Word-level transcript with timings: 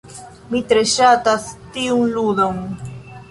Mi 0.53 0.61
tre 0.71 0.81
ŝatas 0.91 1.45
tiun 1.77 2.13
ludon. 2.17 2.59